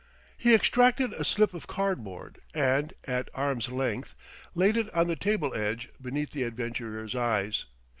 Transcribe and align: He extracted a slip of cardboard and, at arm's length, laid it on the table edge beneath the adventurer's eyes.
He 0.35 0.55
extracted 0.55 1.13
a 1.13 1.23
slip 1.23 1.53
of 1.53 1.67
cardboard 1.67 2.39
and, 2.55 2.95
at 3.05 3.29
arm's 3.35 3.69
length, 3.69 4.15
laid 4.55 4.75
it 4.75 4.91
on 4.95 5.05
the 5.05 5.15
table 5.15 5.53
edge 5.53 5.89
beneath 6.01 6.31
the 6.31 6.41
adventurer's 6.41 7.13
eyes. 7.13 7.65